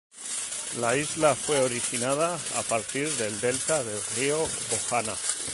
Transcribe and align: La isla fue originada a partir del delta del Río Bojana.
La 0.79 0.97
isla 0.97 1.35
fue 1.35 1.59
originada 1.59 2.33
a 2.57 2.63
partir 2.63 3.07
del 3.17 3.39
delta 3.39 3.83
del 3.83 3.99
Río 4.17 4.39
Bojana. 4.71 5.13